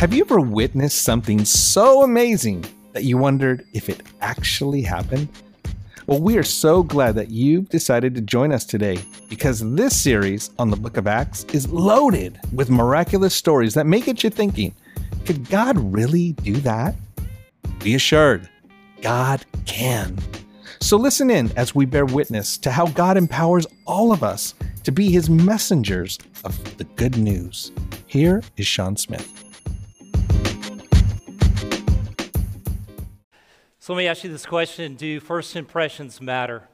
[0.00, 2.64] Have you ever witnessed something so amazing
[2.94, 5.28] that you wondered if it actually happened?
[6.06, 8.98] Well, we are so glad that you've decided to join us today
[9.28, 14.00] because this series on the book of Acts is loaded with miraculous stories that may
[14.00, 14.74] get you thinking
[15.26, 16.94] could God really do that?
[17.80, 18.48] Be assured,
[19.02, 20.16] God can.
[20.80, 24.92] So listen in as we bear witness to how God empowers all of us to
[24.92, 27.70] be his messengers of the good news.
[28.06, 29.49] Here is Sean Smith.
[33.82, 36.68] So let me ask you this question Do first impressions matter?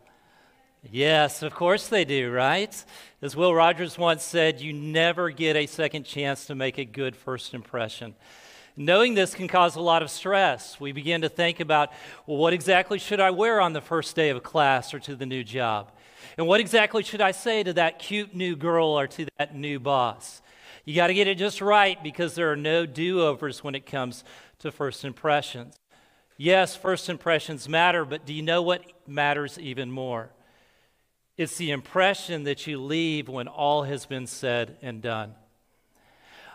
[0.83, 2.85] Yes, of course they do, right?
[3.23, 7.15] As Will Rogers once said, you never get a second chance to make a good
[7.15, 8.17] first impression.
[8.77, 10.81] Knowing this can cause a lot of stress.
[10.81, 11.93] We begin to think about,
[12.27, 15.27] well, what exactly should I wear on the first day of class or to the
[15.27, 15.93] new job?
[16.37, 19.79] And what exactly should I say to that cute new girl or to that new
[19.79, 20.43] boss?
[20.85, 23.87] You got to get it just right because there are no do overs when it
[23.87, 24.25] comes
[24.59, 25.77] to first impressions.
[26.37, 30.31] Yes, first impressions matter, but do you know what matters even more?
[31.37, 35.35] It's the impression that you leave when all has been said and done.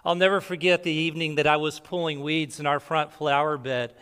[0.04, 3.94] I'll never forget the evening that I was pulling weeds in our front flower bed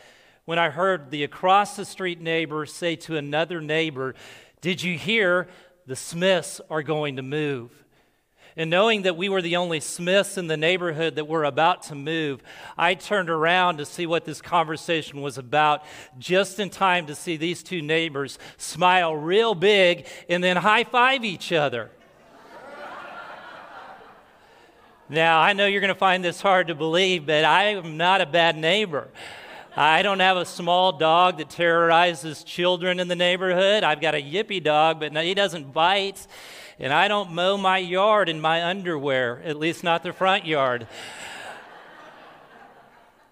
[0.46, 4.16] when I heard the across the street neighbor say to another neighbor,
[4.62, 5.48] Did you hear
[5.86, 7.86] the Smiths are going to move?
[8.60, 11.96] And knowing that we were the only Smiths in the neighborhood that were about to
[11.96, 12.44] move,
[12.78, 15.86] I turned around to see what this conversation was about,
[16.18, 21.24] just in time to see these two neighbors smile real big and then high five
[21.24, 21.90] each other.
[25.08, 28.20] Now, I know you're going to find this hard to believe, but I am not
[28.20, 29.08] a bad neighbor.
[29.74, 33.86] I don't have a small dog that terrorizes children in the neighborhood.
[33.86, 36.28] I've got a yippy dog, but he doesn't bite.
[36.80, 40.88] And I don't mow my yard in my underwear, at least not the front yard.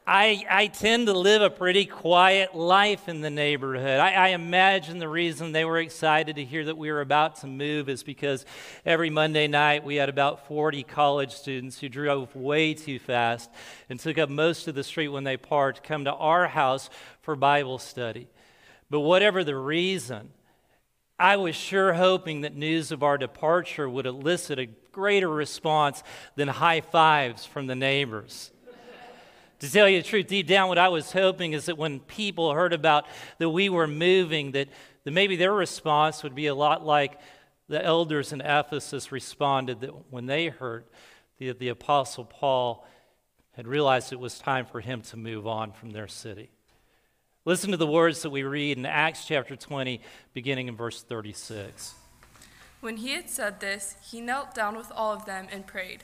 [0.05, 3.99] I, I tend to live a pretty quiet life in the neighborhood.
[3.99, 7.47] I, I, imagine the reason they were excited to hear that we were about to
[7.47, 8.45] move is because
[8.85, 13.49] every Monday night we had about 40 college students who drove way too fast
[13.89, 16.89] and took up most of the street when they parked, come to our house
[17.21, 18.29] for Bible study.
[18.89, 20.29] But whatever the reason,
[21.19, 26.03] I was sure hoping that news of our departure would elicit a greater response
[26.35, 28.51] than high fives from the neighbors.
[29.59, 32.53] To tell you the truth, deep down, what I was hoping is that when people
[32.53, 33.07] heard about
[33.39, 34.69] that we were moving, that,
[35.03, 37.19] that maybe their response would be a lot like
[37.67, 40.85] the elders in Ephesus responded that when they heard
[41.39, 42.85] that the Apostle Paul
[43.53, 46.51] had realized it was time for him to move on from their city.
[47.47, 50.01] Listen to the words that we read in Acts chapter 20,
[50.33, 51.95] beginning in verse 36.
[52.81, 56.03] When he had said this, he knelt down with all of them and prayed.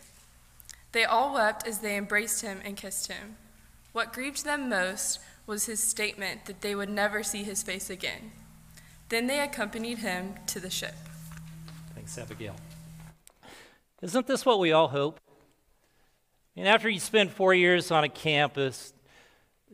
[0.93, 3.35] They all wept as they embraced him and kissed him.
[3.91, 8.31] What grieved them most was his statement that they would never see his face again.
[9.09, 10.95] Then they accompanied him to the ship.
[11.93, 12.55] Thanks, Abigail.
[14.01, 15.19] Isn't this what we all hope?
[16.55, 18.93] And after you spend four years on a campus,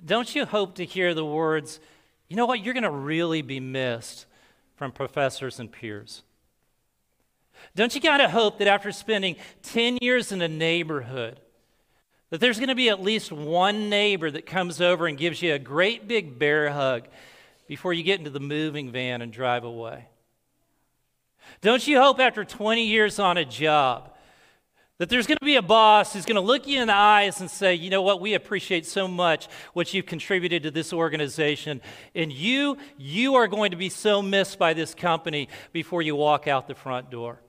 [0.05, 1.79] don't you hope to hear the words,
[2.27, 4.25] you know what, you're going to really be missed
[4.75, 6.23] from professors and peers?
[7.75, 11.39] Don't you kind of hope that after spending 10 years in a neighborhood,
[12.29, 15.53] that there's going to be at least one neighbor that comes over and gives you
[15.53, 17.07] a great big bear hug
[17.67, 20.07] before you get into the moving van and drive away.
[21.61, 24.11] Don't you hope after 20 years on a job
[24.99, 27.39] that there's going to be a boss who's going to look you in the eyes
[27.39, 31.81] and say, you know what, we appreciate so much what you've contributed to this organization.
[32.13, 36.47] And you, you are going to be so missed by this company before you walk
[36.47, 37.39] out the front door.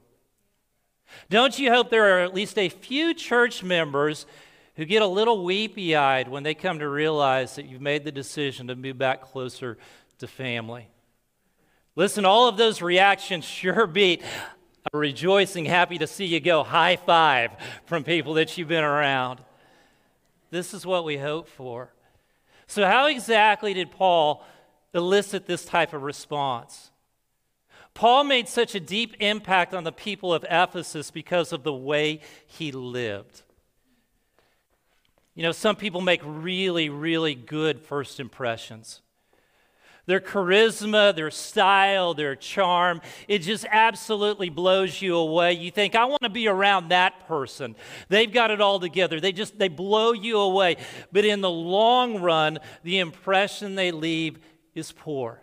[1.28, 4.26] Don't you hope there are at least a few church members
[4.76, 8.12] who get a little weepy eyed when they come to realize that you've made the
[8.12, 9.76] decision to move back closer
[10.18, 10.86] to family.
[11.96, 14.22] Listen, all of those reactions sure beat
[14.92, 17.52] rejoicing, happy to see you go, high five
[17.86, 19.40] from people that you've been around.
[20.50, 21.92] This is what we hope for.
[22.66, 24.44] So, how exactly did Paul
[24.94, 26.90] elicit this type of response?
[27.94, 32.20] Paul made such a deep impact on the people of Ephesus because of the way
[32.46, 33.42] he lived.
[35.34, 39.02] You know, some people make really, really good first impressions.
[40.06, 45.52] Their charisma, their style, their charm, it just absolutely blows you away.
[45.52, 47.76] You think, I want to be around that person.
[48.08, 49.20] They've got it all together.
[49.20, 50.78] They just they blow you away.
[51.12, 54.38] But in the long run, the impression they leave
[54.74, 55.40] is poor.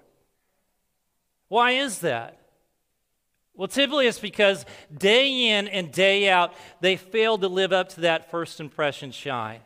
[1.48, 2.42] Why is that?
[3.54, 4.66] Well, typically it's because
[4.96, 9.62] day in and day out, they fail to live up to that first impression shine.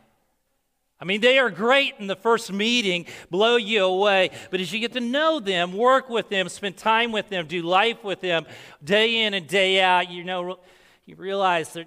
[1.01, 4.29] I mean, they are great in the first meeting, blow you away.
[4.51, 7.63] But as you get to know them, work with them, spend time with them, do
[7.63, 8.45] life with them,
[8.83, 10.59] day in and day out, you know,
[11.07, 11.85] you realize they're,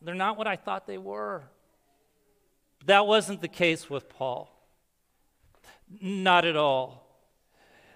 [0.00, 1.42] they're not what I thought they were.
[2.86, 4.48] That wasn't the case with Paul.
[6.00, 7.02] Not at all.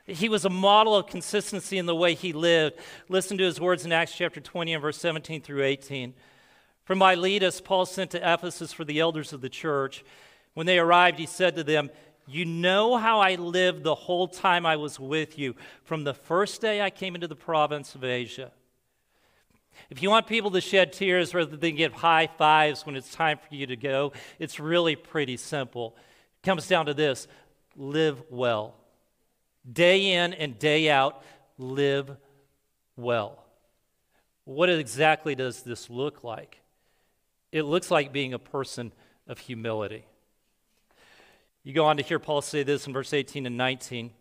[0.04, 2.76] He was a model of consistency in the way he lived.
[3.08, 6.14] Listen to his words in Acts chapter 20 and verse 17 through 18.
[6.84, 10.04] From Miletus, Paul sent to Ephesus for the elders of the church.
[10.56, 11.90] When they arrived, he said to them,
[12.26, 15.54] You know how I lived the whole time I was with you,
[15.84, 18.50] from the first day I came into the province of Asia.
[19.90, 23.36] If you want people to shed tears rather than give high fives when it's time
[23.36, 25.94] for you to go, it's really pretty simple.
[26.42, 27.28] It comes down to this
[27.76, 28.76] live well.
[29.70, 31.22] Day in and day out,
[31.58, 32.16] live
[32.96, 33.44] well.
[34.46, 36.62] What exactly does this look like?
[37.52, 38.92] It looks like being a person
[39.28, 40.06] of humility.
[41.66, 44.12] You go on to hear Paul say this in verse 18 and 19.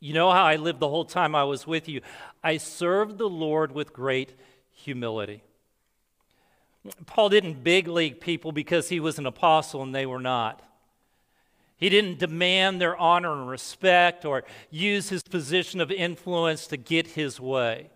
[0.00, 2.00] You know how I lived the whole time I was with you.
[2.42, 4.34] I served the Lord with great
[4.72, 5.44] humility.
[7.06, 10.60] Paul didn't big league people because he was an apostle and they were not.
[11.76, 17.06] He didn't demand their honor and respect or use his position of influence to get
[17.06, 17.90] his way.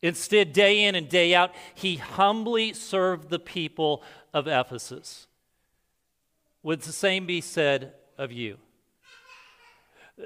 [0.00, 5.26] Instead, day in and day out, he humbly served the people of Ephesus.
[6.62, 8.58] Would the same be said of you?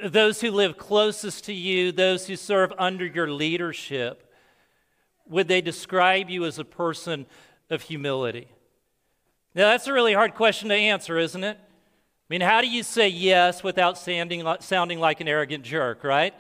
[0.05, 4.33] Those who live closest to you, those who serve under your leadership,
[5.27, 7.27] would they describe you as a person
[7.71, 8.49] of humility?
[9.55, 11.57] Now, that's a really hard question to answer, isn't it?
[11.57, 16.35] I mean, how do you say yes without sounding, sounding like an arrogant jerk, right?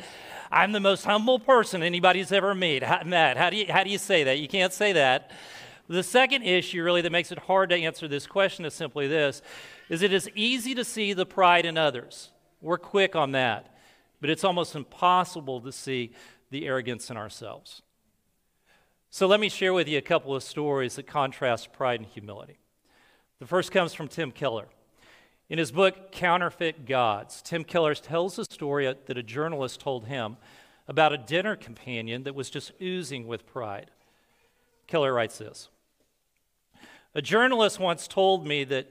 [0.50, 3.06] I'm the most humble person anybody's ever met.
[3.06, 4.38] Matt, how do, you, how do you say that?
[4.38, 5.30] You can't say that.
[5.88, 9.42] The second issue, really, that makes it hard to answer this question is simply this
[9.88, 12.30] is it is easy to see the pride in others.
[12.60, 13.74] We're quick on that.
[14.20, 16.12] But it's almost impossible to see
[16.50, 17.82] the arrogance in ourselves.
[19.10, 22.58] So let me share with you a couple of stories that contrast pride and humility.
[23.38, 24.68] The first comes from Tim Keller.
[25.50, 30.38] In his book, Counterfeit Gods, Tim Keller tells a story that a journalist told him
[30.88, 33.90] about a dinner companion that was just oozing with pride.
[34.86, 35.68] Keller writes this
[37.14, 38.90] A journalist once told me that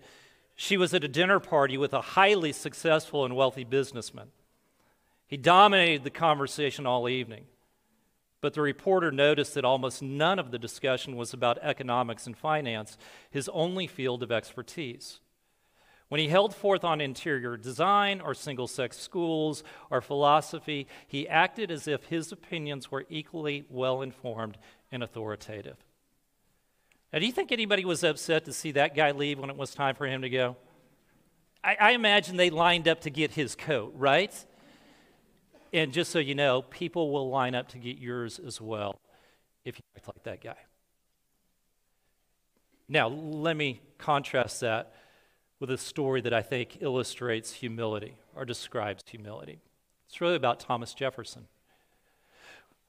[0.56, 4.28] she was at a dinner party with a highly successful and wealthy businessman.
[5.28, 7.46] He dominated the conversation all evening,
[8.42, 12.98] but the reporter noticed that almost none of the discussion was about economics and finance,
[13.32, 15.20] his only field of expertise.
[16.10, 21.72] When he held forth on interior design or single sex schools or philosophy, he acted
[21.72, 24.60] as if his opinions were equally well informed
[24.92, 25.78] and authoritative.
[27.14, 29.76] Now, do you think anybody was upset to see that guy leave when it was
[29.76, 30.58] time for him to go?
[31.64, 34.34] I, I imagine they lined up to get his coat, right?
[35.72, 39.00] And just so you know, people will line up to get yours as well
[39.64, 40.58] if you act like that guy.
[42.90, 44.94] Now, let me contrast that
[45.60, 49.62] with a story that I think illustrates humility or describes humility.
[50.08, 51.48] It's really about Thomas Jefferson.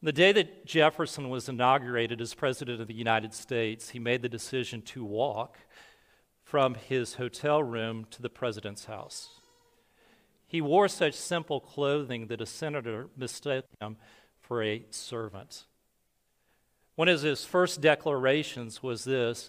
[0.05, 4.29] The day that Jefferson was inaugurated as President of the United States, he made the
[4.29, 5.57] decision to walk
[6.43, 9.41] from his hotel room to the President's house.
[10.47, 13.97] He wore such simple clothing that a senator mistook him
[14.43, 15.65] for a servant.
[16.97, 19.49] One of his first declarations was this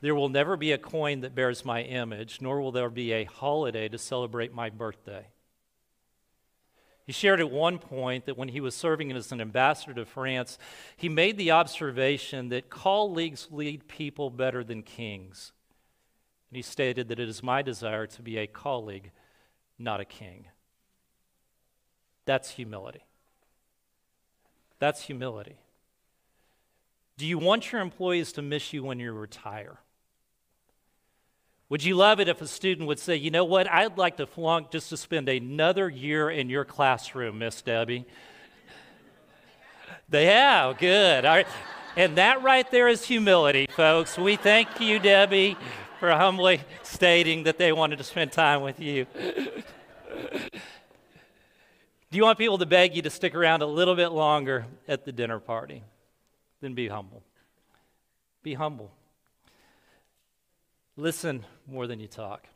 [0.00, 3.24] there will never be a coin that bears my image, nor will there be a
[3.24, 5.26] holiday to celebrate my birthday.
[7.04, 10.56] He shared at one point that when he was serving as an ambassador to France,
[10.96, 15.52] he made the observation that colleagues lead people better than kings.
[16.50, 19.10] And he stated that it is my desire to be a colleague,
[19.78, 20.46] not a king.
[22.24, 23.02] That's humility.
[24.78, 25.56] That's humility.
[27.16, 29.78] Do you want your employees to miss you when you retire?
[31.72, 34.26] Would you love it if a student would say, you know what, I'd like to
[34.26, 38.04] flunk just to spend another year in your classroom, Miss Debbie?
[40.10, 41.24] they have, good.
[41.24, 41.46] All right.
[41.96, 44.18] And that right there is humility, folks.
[44.18, 45.56] We thank you, Debbie,
[45.98, 49.06] for humbly stating that they wanted to spend time with you.
[49.14, 50.50] Do
[52.10, 55.12] you want people to beg you to stick around a little bit longer at the
[55.12, 55.82] dinner party?
[56.60, 57.22] Then be humble.
[58.42, 58.92] Be humble.
[61.02, 62.46] Listen more than you talk.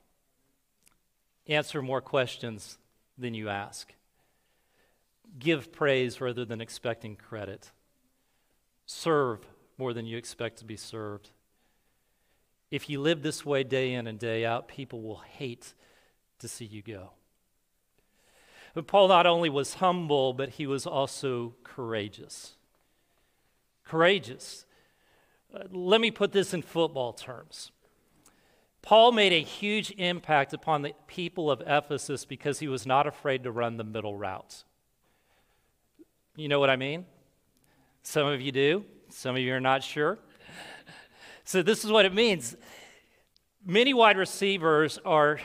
[1.48, 2.78] Answer more questions
[3.18, 3.92] than you ask.
[5.36, 7.72] Give praise rather than expecting credit.
[8.86, 9.40] Serve
[9.76, 11.30] more than you expect to be served.
[12.70, 15.74] If you live this way day in and day out, people will hate
[16.38, 17.10] to see you go.
[18.74, 22.54] But Paul not only was humble, but he was also courageous.
[23.82, 24.66] Courageous.
[25.52, 27.72] Uh, let me put this in football terms.
[28.86, 33.42] Paul made a huge impact upon the people of Ephesus because he was not afraid
[33.42, 34.62] to run the middle route.
[36.36, 37.04] You know what I mean?
[38.04, 40.20] Some of you do, some of you are not sure.
[41.48, 42.56] So, this is what it means.
[43.64, 45.38] Many wide receivers are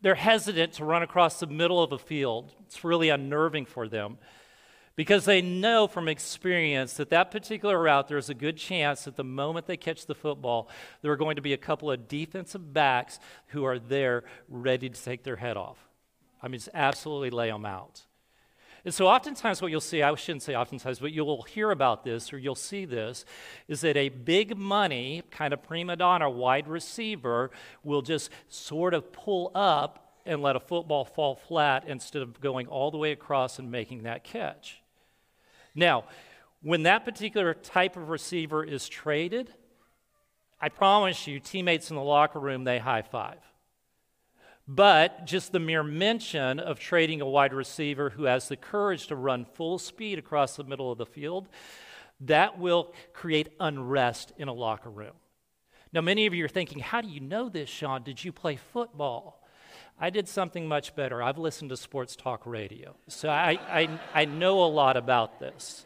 [0.00, 2.52] they're hesitant to run across the middle of a field.
[2.66, 4.16] It's really unnerving for them
[4.96, 9.24] because they know from experience that that particular route, there's a good chance that the
[9.24, 10.68] moment they catch the football,
[11.02, 13.18] there are going to be a couple of defensive backs
[13.48, 15.78] who are there ready to take their head off.
[16.42, 18.02] I mean, just absolutely lay them out.
[18.84, 22.32] And so, oftentimes, what you'll see, I shouldn't say oftentimes, but you'll hear about this
[22.32, 23.26] or you'll see this,
[23.68, 27.50] is that a big money, kind of prima donna wide receiver
[27.84, 32.66] will just sort of pull up and let a football fall flat instead of going
[32.68, 34.79] all the way across and making that catch.
[35.74, 36.04] Now,
[36.62, 39.52] when that particular type of receiver is traded,
[40.60, 43.38] I promise you, teammates in the locker room, they high five.
[44.68, 49.16] But just the mere mention of trading a wide receiver who has the courage to
[49.16, 51.48] run full speed across the middle of the field,
[52.20, 55.14] that will create unrest in a locker room.
[55.92, 58.02] Now, many of you are thinking, how do you know this, Sean?
[58.02, 59.39] Did you play football?
[60.02, 61.22] I did something much better.
[61.22, 65.84] I've listened to sports talk radio, so I, I, I know a lot about this.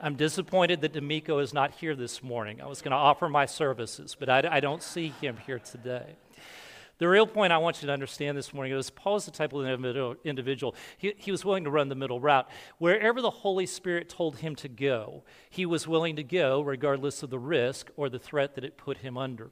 [0.00, 2.60] I'm disappointed that D'Amico is not here this morning.
[2.60, 6.16] I was going to offer my services, but I, I don't see him here today.
[6.98, 9.52] The real point I want you to understand this morning is Paul is the type
[9.52, 9.64] of
[10.24, 10.74] individual.
[10.98, 12.48] He, he was willing to run the middle route.
[12.78, 17.30] Wherever the Holy Spirit told him to go, he was willing to go, regardless of
[17.30, 19.50] the risk or the threat that it put him under.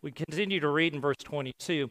[0.00, 1.90] We continue to read in verse 22.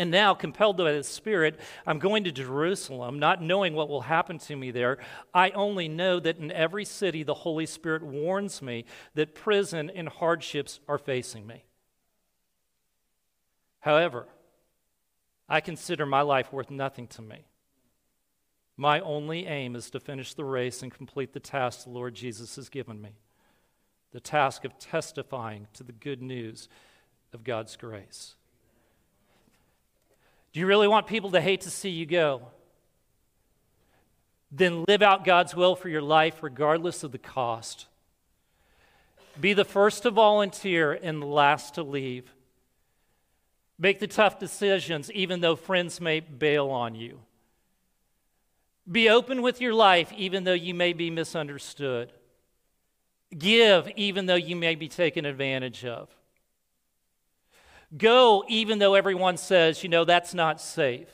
[0.00, 4.38] And now, compelled by the Spirit, I'm going to Jerusalem, not knowing what will happen
[4.38, 4.96] to me there.
[5.34, 10.08] I only know that in every city the Holy Spirit warns me that prison and
[10.08, 11.64] hardships are facing me.
[13.80, 14.26] However,
[15.50, 17.44] I consider my life worth nothing to me.
[18.78, 22.56] My only aim is to finish the race and complete the task the Lord Jesus
[22.56, 23.10] has given me
[24.12, 26.70] the task of testifying to the good news
[27.34, 28.34] of God's grace.
[30.52, 32.42] Do you really want people to hate to see you go?
[34.50, 37.86] Then live out God's will for your life regardless of the cost.
[39.40, 42.32] Be the first to volunteer and the last to leave.
[43.78, 47.20] Make the tough decisions, even though friends may bail on you.
[48.90, 52.12] Be open with your life, even though you may be misunderstood.
[53.36, 56.08] Give, even though you may be taken advantage of.
[57.96, 61.08] Go, even though everyone says, you know, that's not safe.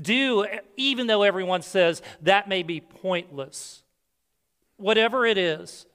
[0.00, 3.82] Do, even though everyone says that may be pointless.
[4.78, 5.86] Whatever it is,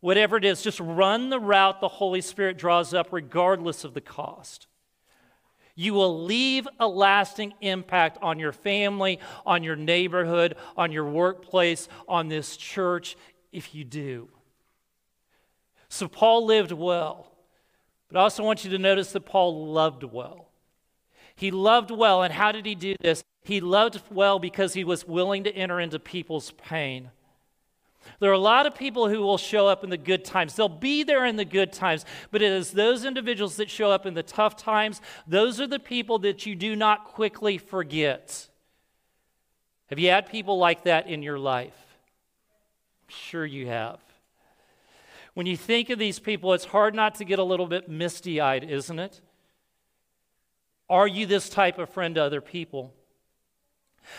[0.00, 4.00] whatever it is, just run the route the Holy Spirit draws up, regardless of the
[4.00, 4.66] cost.
[5.74, 11.88] You will leave a lasting impact on your family, on your neighborhood, on your workplace,
[12.08, 13.16] on this church
[13.52, 14.28] if you do.
[15.88, 17.30] So, Paul lived well.
[18.10, 20.48] But I also want you to notice that Paul loved well.
[21.36, 23.22] He loved well, and how did he do this?
[23.42, 27.10] He loved well because he was willing to enter into people's pain.
[28.20, 30.56] There are a lot of people who will show up in the good times.
[30.56, 34.06] They'll be there in the good times, but it is those individuals that show up
[34.06, 38.48] in the tough times, those are the people that you do not quickly forget.
[39.90, 41.76] Have you had people like that in your life?
[43.04, 44.00] I'm sure you have.
[45.38, 48.40] When you think of these people, it's hard not to get a little bit misty
[48.40, 49.20] eyed, isn't it?
[50.90, 52.92] Are you this type of friend to other people?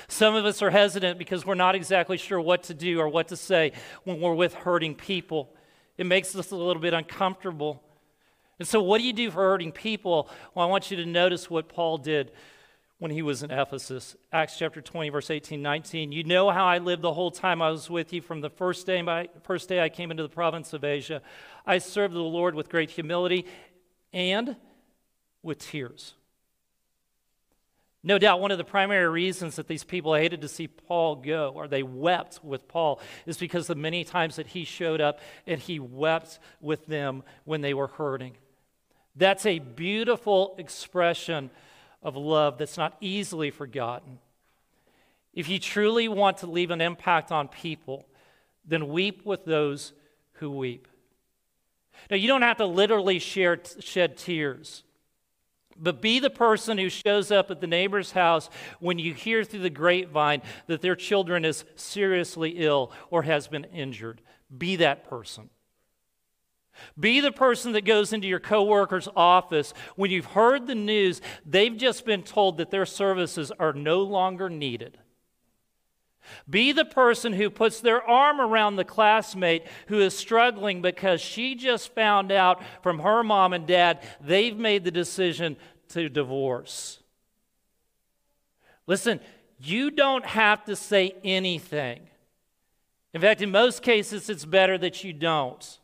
[0.08, 3.28] Some of us are hesitant because we're not exactly sure what to do or what
[3.28, 3.74] to say
[4.06, 5.54] when we're with hurting people.
[5.98, 7.84] It makes us a little bit uncomfortable.
[8.58, 10.30] And so, what do you do for hurting people?
[10.56, 12.32] Well, I want you to notice what Paul did
[13.00, 14.16] when he was in Ephesus.
[14.32, 16.12] Acts chapter 20, verse 18, 19.
[16.12, 18.86] You know how I lived the whole time I was with you from the first
[18.86, 21.22] day, my, first day I came into the province of Asia.
[21.66, 23.46] I served the Lord with great humility
[24.14, 24.58] and
[25.42, 26.14] with tears.
[28.04, 31.52] No doubt one of the primary reasons that these people hated to see Paul go,
[31.54, 35.60] or they wept with Paul, is because the many times that he showed up and
[35.60, 38.38] he wept with them when they were hurting.
[39.16, 41.50] That's a beautiful expression
[42.02, 44.20] of love that's not easily forgotten.
[45.34, 48.06] If you truly want to leave an impact on people,
[48.66, 49.94] then weep with those
[50.34, 50.88] who weep.
[52.10, 54.84] Now, you don't have to literally share, shed tears.
[55.82, 59.62] But be the person who shows up at the neighbor's house when you hear through
[59.62, 64.22] the grapevine that their children is seriously ill or has been injured.
[64.56, 65.50] Be that person.
[67.00, 71.76] Be the person that goes into your coworker's office when you've heard the news they've
[71.76, 74.98] just been told that their services are no longer needed.
[76.50, 81.56] Be the person who puts their arm around the classmate who is struggling because she
[81.56, 85.58] just found out from her mom and dad they've made the decision
[85.90, 87.00] to divorce.
[88.88, 89.20] Listen,
[89.60, 92.02] you don't have to say anything.
[93.14, 95.80] In fact, in most cases, it's better that you don't.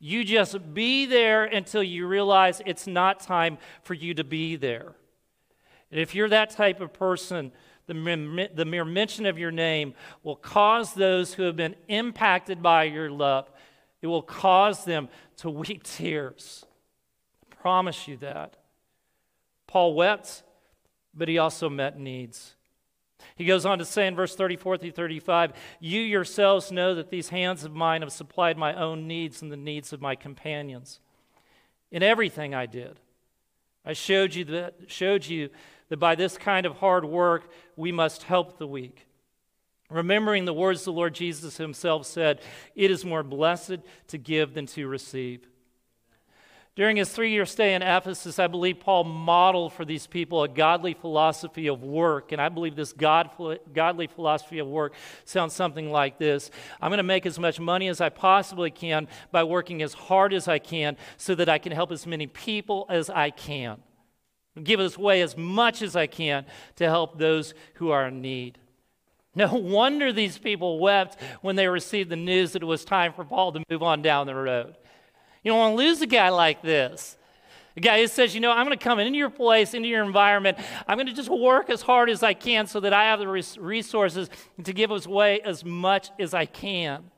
[0.00, 4.94] You just be there until you realize it's not time for you to be there.
[5.90, 7.52] And if you're that type of person,
[7.86, 12.84] the, the mere mention of your name will cause those who have been impacted by
[12.84, 13.50] your love,
[14.00, 16.64] it will cause them to weep tears.
[17.52, 18.56] I promise you that.
[19.66, 20.42] Paul wept,
[21.12, 22.54] but he also met needs.
[23.40, 27.30] He goes on to say in verse 34 through 35 You yourselves know that these
[27.30, 31.00] hands of mine have supplied my own needs and the needs of my companions.
[31.90, 33.00] In everything I did,
[33.82, 35.48] I showed you that, showed you
[35.88, 39.06] that by this kind of hard work we must help the weak.
[39.88, 42.42] Remembering the words the Lord Jesus himself said,
[42.74, 43.78] It is more blessed
[44.08, 45.48] to give than to receive.
[46.80, 50.48] During his three year stay in Ephesus, I believe Paul modeled for these people a
[50.48, 52.32] godly philosophy of work.
[52.32, 53.28] And I believe this God,
[53.74, 54.94] godly philosophy of work
[55.26, 59.08] sounds something like this I'm going to make as much money as I possibly can
[59.30, 62.86] by working as hard as I can so that I can help as many people
[62.88, 63.82] as I can
[64.64, 66.46] give this way as much as I can
[66.76, 68.56] to help those who are in need.
[69.34, 73.26] No wonder these people wept when they received the news that it was time for
[73.26, 74.76] Paul to move on down the road.
[75.42, 77.16] You don't want to lose a guy like this.
[77.76, 80.04] A guy who says, you know, I'm going to come into your place, into your
[80.04, 80.58] environment.
[80.86, 83.28] I'm going to just work as hard as I can so that I have the
[83.28, 84.28] resources
[84.64, 87.10] to give away as much as I can.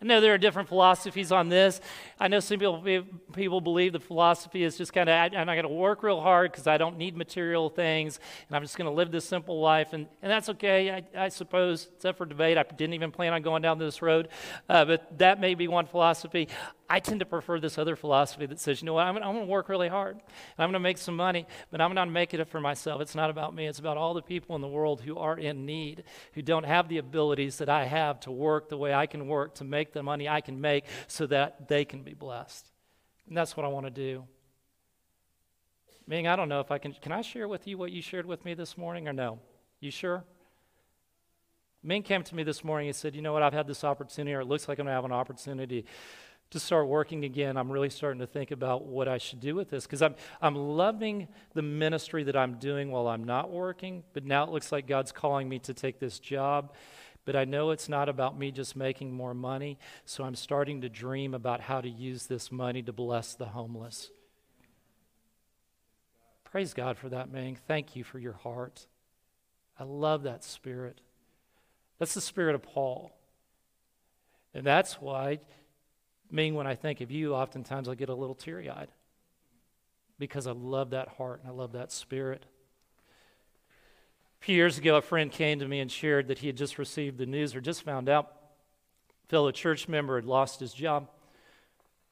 [0.00, 1.80] I know there are different philosophies on this.
[2.20, 2.84] I know some people,
[3.32, 6.52] people believe the philosophy is just kind of, I'm not going to work real hard
[6.52, 9.92] because I don't need material things, and I'm just going to live this simple life.
[9.94, 11.88] And, and that's okay, I, I suppose.
[11.96, 12.56] It's up for debate.
[12.56, 14.28] I didn't even plan on going down this road,
[14.68, 16.48] uh, but that may be one philosophy.
[16.90, 19.40] I tend to prefer this other philosophy that says, you know what, I'm, I'm going
[19.40, 20.16] to work really hard,
[20.56, 23.02] I'm going to make some money, but I'm not making it for myself.
[23.02, 25.66] It's not about me, it's about all the people in the world who are in
[25.66, 29.28] need, who don't have the abilities that I have to work the way I can
[29.28, 32.70] work, to make the money I can make so that they can be blessed.
[33.26, 34.24] And that's what I want to do.
[36.06, 36.94] Ming, I don't know if I can.
[36.94, 39.40] Can I share with you what you shared with me this morning or no?
[39.78, 40.24] You sure?
[41.82, 43.42] Ming came to me this morning and said, You know what?
[43.42, 45.84] I've had this opportunity, or it looks like I'm going to have an opportunity
[46.50, 49.68] to start working again, I'm really starting to think about what I should do with
[49.68, 54.24] this because I'm, I'm loving the ministry that I'm doing while I'm not working, but
[54.24, 56.72] now it looks like God's calling me to take this job.
[57.26, 60.88] But I know it's not about me just making more money, so I'm starting to
[60.88, 64.10] dream about how to use this money to bless the homeless.
[66.44, 67.58] Praise God for that, Ming.
[67.66, 68.86] Thank you for your heart.
[69.78, 71.02] I love that spirit.
[71.98, 73.12] That's the spirit of Paul.
[74.54, 75.40] And that's why
[76.30, 78.88] Ming, when I think of you, oftentimes I get a little teary eyed
[80.18, 82.44] because I love that heart and I love that spirit.
[84.40, 86.78] A few years ago, a friend came to me and shared that he had just
[86.78, 88.32] received the news or just found out
[89.24, 91.08] a fellow church member had lost his job.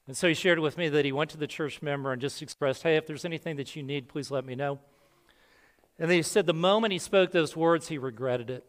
[0.07, 2.43] And so he shared with me that he went to the church member and just
[2.43, 4.79] expressed, Hey, if there's anything that you need, please let me know.
[5.99, 8.65] And he said the moment he spoke those words, he regretted it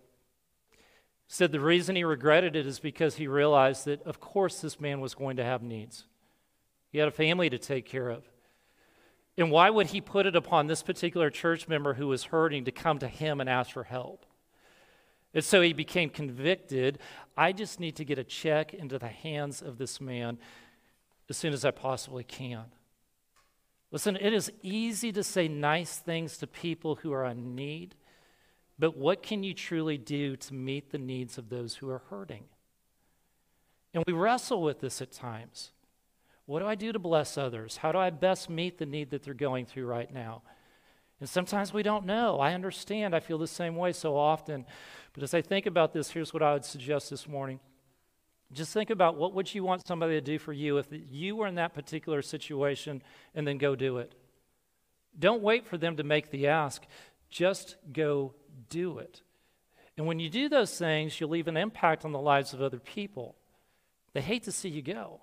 [1.28, 5.02] said the reason he regretted it is because he realized that, of course, this man
[5.02, 6.06] was going to have needs.
[6.92, 8.24] He had a family to take care of.
[9.38, 12.72] And why would he put it upon this particular church member who was hurting to
[12.72, 14.26] come to him and ask for help?
[15.34, 17.00] And so he became convicted.
[17.36, 20.40] I just need to get a check into the hands of this man
[21.30, 22.66] as soon as I possibly can.
[23.92, 27.96] Listen, it is easy to say nice things to people who are in need.
[28.80, 32.44] But what can you truly do to meet the needs of those who are hurting?
[33.94, 35.72] And we wrestle with this at times.
[36.46, 37.78] What do I do to bless others?
[37.78, 40.44] How do I best meet the need that they're going through right now?
[41.20, 42.40] And sometimes we don't know.
[42.40, 43.16] I understand.
[43.16, 44.66] I feel the same way so often.
[45.14, 47.60] But as I think about this, here's what I would suggest this morning.
[48.54, 51.48] Just think about what would you want somebody to do for you if you were
[51.48, 53.02] in that particular situation
[53.36, 54.14] and then go do it.
[55.20, 56.84] Don't wait for them to make the ask.
[57.30, 58.36] Just go
[58.70, 59.22] do it.
[59.98, 62.80] And when you do those things, you'll leave an impact on the lives of other
[62.80, 63.36] people.
[64.14, 65.22] They hate to see you go.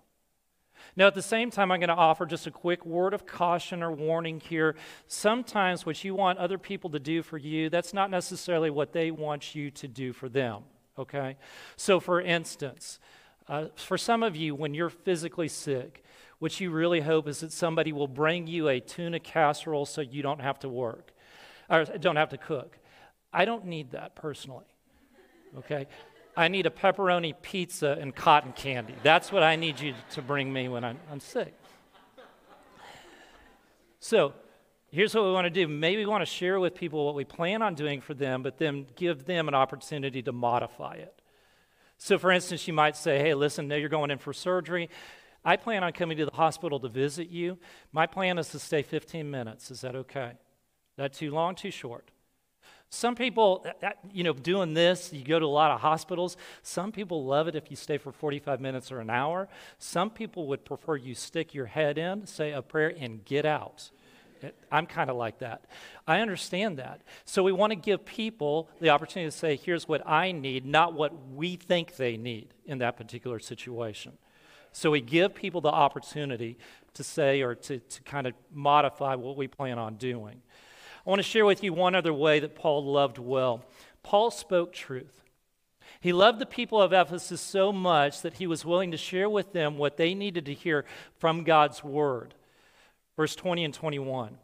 [0.96, 3.82] Now, at the same time, I'm going to offer just a quick word of caution
[3.82, 4.76] or warning here.
[5.06, 9.10] Sometimes what you want other people to do for you, that's not necessarily what they
[9.10, 10.62] want you to do for them,
[10.98, 11.36] okay?
[11.76, 12.98] So, for instance,
[13.48, 16.04] uh, for some of you, when you're physically sick,
[16.38, 20.22] what you really hope is that somebody will bring you a tuna casserole so you
[20.22, 21.12] don't have to work
[21.70, 22.78] or don't have to cook.
[23.34, 24.64] I don't need that personally,
[25.58, 25.88] okay?
[26.36, 28.94] I need a pepperoni pizza and cotton candy.
[29.02, 31.52] That's what I need you to bring me when I'm, I'm sick.
[33.98, 34.34] So,
[34.90, 35.66] here's what we want to do.
[35.66, 38.58] Maybe we want to share with people what we plan on doing for them, but
[38.58, 41.20] then give them an opportunity to modify it.
[41.98, 44.90] So, for instance, you might say, hey, listen, now you're going in for surgery.
[45.44, 47.58] I plan on coming to the hospital to visit you.
[47.92, 49.70] My plan is to stay 15 minutes.
[49.70, 50.32] Is that okay?
[50.96, 52.10] That too long, too short?
[52.94, 56.36] Some people, uh, uh, you know, doing this, you go to a lot of hospitals.
[56.62, 59.48] Some people love it if you stay for 45 minutes or an hour.
[59.80, 63.90] Some people would prefer you stick your head in, say a prayer, and get out.
[64.44, 65.64] Uh, I'm kind of like that.
[66.06, 67.00] I understand that.
[67.24, 70.94] So we want to give people the opportunity to say, here's what I need, not
[70.94, 74.12] what we think they need in that particular situation.
[74.70, 76.58] So we give people the opportunity
[76.94, 80.42] to say or to, to kind of modify what we plan on doing.
[81.06, 83.64] I want to share with you one other way that Paul loved well.
[84.02, 85.22] Paul spoke truth.
[86.00, 89.52] He loved the people of Ephesus so much that he was willing to share with
[89.52, 90.84] them what they needed to hear
[91.18, 92.34] from God's word.
[93.16, 94.38] Verse 20 and 21.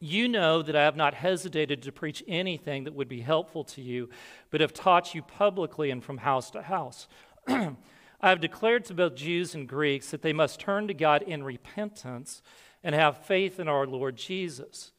[0.00, 3.82] You know that I have not hesitated to preach anything that would be helpful to
[3.82, 4.08] you,
[4.50, 7.08] but have taught you publicly and from house to house.
[7.48, 7.74] I
[8.22, 12.42] have declared to both Jews and Greeks that they must turn to God in repentance
[12.82, 14.92] and have faith in our Lord Jesus.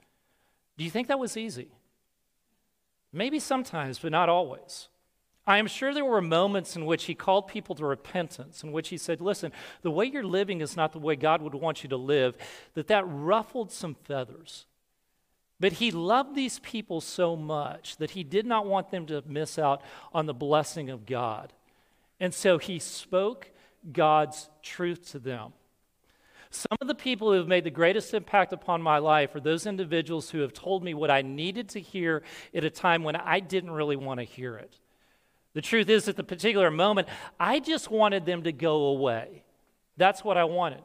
[0.82, 1.68] Do you think that was easy?
[3.14, 4.88] Maybe sometimes, but not always.
[5.46, 8.90] I am sure there were moments in which he called people to repentance, in which
[8.90, 9.52] he said, Listen,
[9.84, 12.36] the way you're living is not the way God would want you to live,
[12.74, 14.66] that that ruffled some feathers.
[15.60, 19.60] But he loved these people so much that he did not want them to miss
[19.60, 19.84] out
[20.16, 21.54] on the blessing of God.
[22.20, 23.52] And so he spoke
[23.94, 25.54] God's truth to them.
[26.54, 29.66] Some of the people who have made the greatest impact upon my life are those
[29.66, 33.40] individuals who have told me what I needed to hear at a time when I
[33.40, 34.76] didn't really want to hear it.
[35.54, 37.08] The truth is, at the particular moment,
[37.40, 39.44] I just wanted them to go away.
[39.96, 40.82] That's what I wanted.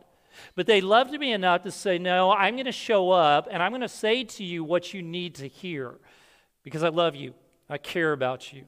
[0.54, 3.72] But they loved me enough to say, No, I'm going to show up and I'm
[3.72, 5.94] going to say to you what you need to hear
[6.62, 7.34] because I love you.
[7.68, 8.66] I care about you.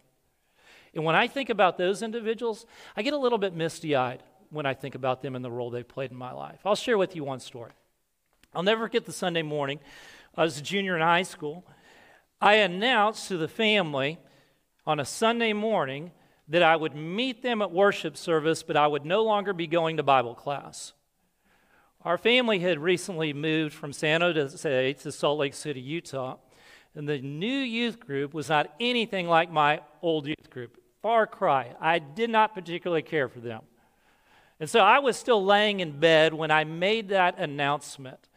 [0.95, 4.67] And when I think about those individuals, I get a little bit misty eyed when
[4.67, 6.61] I think about them and the role they've played in my life.
[6.65, 7.73] I'll share with you one story.
[8.55, 9.81] I'll never forget the Sunday morning.
[10.35, 11.67] I was a junior in high school.
[12.41, 14.19] I announced to the family
[14.87, 16.13] on a Sunday morning
[16.49, 19.99] that I would meet them at worship service, but I would no longer be going
[19.99, 20.93] to Bible class.
[22.03, 26.37] Our family had recently moved from San Jose to Salt Lake City, Utah,
[26.95, 30.79] and the new youth group was not anything like my old youth group.
[31.03, 31.75] Far cry.
[31.81, 33.63] I did not particularly care for them.
[34.61, 38.29] And so I was still laying in bed when I made that announcement.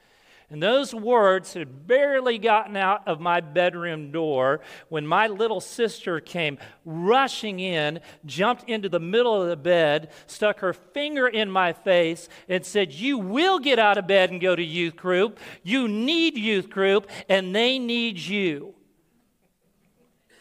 [0.52, 6.20] And those words had barely gotten out of my bedroom door when my little sister
[6.20, 11.72] came rushing in, jumped into the middle of the bed, stuck her finger in my
[11.72, 15.40] face, and said, You will get out of bed and go to youth group.
[15.64, 18.76] You need youth group, and they need you.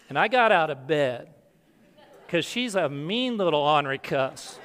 [0.09, 1.29] And I got out of bed
[2.27, 4.59] because she's a mean little ornery cuss.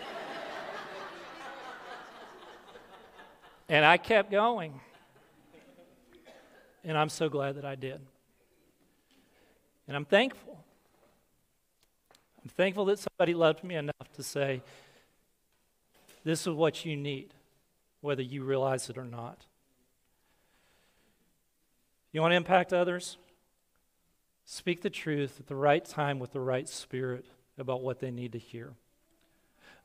[3.67, 4.79] And I kept going.
[6.83, 7.99] And I'm so glad that I did.
[9.87, 10.63] And I'm thankful.
[12.43, 14.61] I'm thankful that somebody loved me enough to say,
[16.23, 17.33] This is what you need,
[18.01, 19.45] whether you realize it or not.
[22.11, 23.17] You want to impact others?
[24.45, 27.25] Speak the truth at the right time with the right spirit
[27.57, 28.73] about what they need to hear,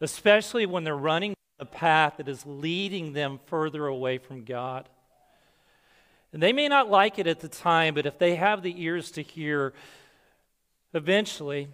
[0.03, 4.89] especially when they're running a path that is leading them further away from God.
[6.33, 9.11] And they may not like it at the time, but if they have the ears
[9.13, 9.73] to hear,
[10.95, 11.69] eventually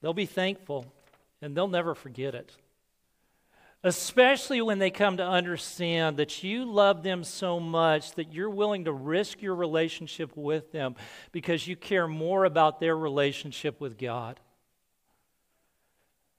[0.00, 0.86] they'll be thankful
[1.42, 2.52] and they'll never forget it.
[3.82, 8.86] Especially when they come to understand that you love them so much that you're willing
[8.86, 10.94] to risk your relationship with them
[11.32, 14.40] because you care more about their relationship with God.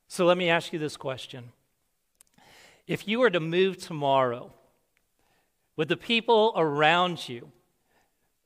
[0.07, 1.51] So let me ask you this question
[2.87, 4.51] if you were to move tomorrow,
[5.75, 7.51] would the people around you,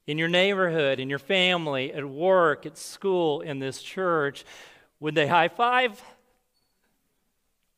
[0.07, 4.43] in your neighborhood, in your family, at work, at school, in this church,
[4.99, 6.01] would they high five?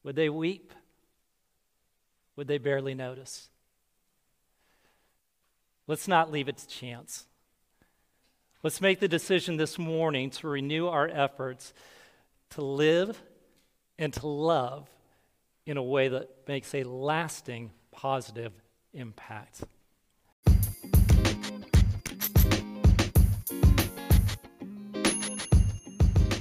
[0.04, 0.74] Would they weep?
[2.42, 3.50] would they barely notice?
[5.86, 7.28] Let's not leave it to chance.
[8.64, 11.72] Let's make the decision this morning to renew our efforts
[12.52, 13.22] to live
[14.00, 14.90] and to love
[15.66, 18.54] in a way that makes a lasting positive
[18.94, 19.64] impact.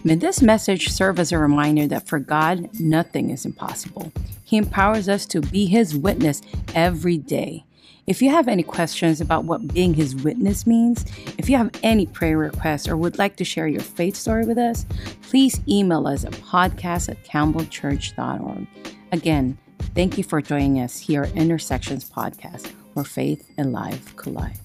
[0.03, 4.11] May this message serve as a reminder that for God, nothing is impossible.
[4.45, 6.41] He empowers us to be His witness
[6.75, 7.65] every day.
[8.07, 11.05] If you have any questions about what being His witness means,
[11.37, 14.57] if you have any prayer requests or would like to share your faith story with
[14.57, 14.87] us,
[15.21, 18.67] please email us at podcast at campbellchurch.org.
[19.13, 19.59] Again,
[19.95, 24.59] thank you for joining us here at Intersections Podcast, where faith and life collide.